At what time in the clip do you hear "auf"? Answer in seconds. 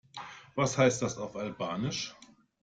1.19-1.35